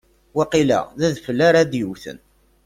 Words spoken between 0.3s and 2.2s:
Waqila d adfel ara d-yewwten.